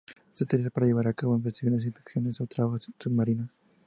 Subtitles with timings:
[0.33, 3.51] Se utiliza para llevar a cabo investigaciones, inspecciones o trabajos submarinos.